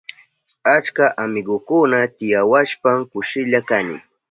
Achka 0.75 1.05
amigukuna 1.23 1.99
tiyawashpan 2.17 2.97
kushilla 3.11 3.59
kani. 3.69 3.97